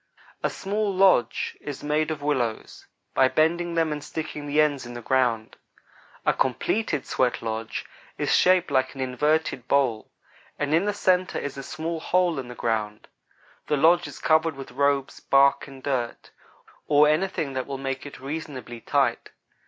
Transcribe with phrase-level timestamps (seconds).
[0.41, 4.95] A small lodge is made of willows, by bending them and sticking the ends in
[4.95, 5.57] the ground.
[6.25, 7.85] A completed sweatlodge
[8.17, 10.09] is shaped like an inverted bowl,
[10.57, 13.09] and in the centre is a small hole in the ground.
[13.67, 16.31] The lodge is covered with robes, bark, and dirt,
[16.87, 19.29] or anything that will make it reasonably tight.